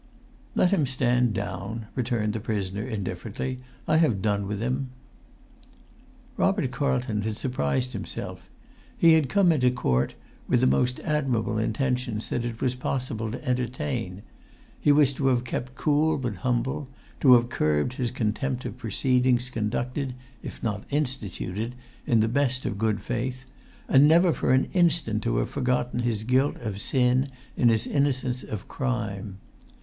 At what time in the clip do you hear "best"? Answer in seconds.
22.27-22.65